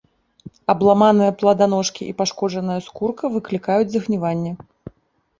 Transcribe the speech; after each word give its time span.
Абламаныя 0.73 1.33
пладаножкі 1.41 2.07
і 2.11 2.15
пашкоджаная 2.21 2.77
скурка 2.85 3.31
выклікаюць 3.35 3.91
загніванне. 3.97 4.55